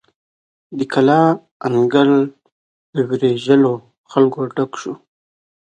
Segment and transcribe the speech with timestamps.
[0.77, 1.21] د کلا
[1.65, 2.09] انګړ
[2.95, 3.73] له ویرژلو
[4.11, 4.93] خلکو ډک شو.